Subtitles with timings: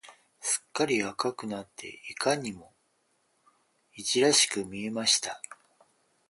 [0.39, 2.73] すっかり赤くなって、いかにも
[3.93, 5.39] いじらしく見えました。